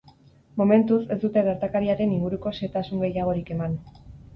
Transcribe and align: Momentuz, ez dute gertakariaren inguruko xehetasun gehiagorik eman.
Momentuz, 0.61 0.97
ez 1.17 1.19
dute 1.25 1.45
gertakariaren 1.49 2.19
inguruko 2.19 2.59
xehetasun 2.59 3.09
gehiagorik 3.09 3.59
eman. 3.61 3.83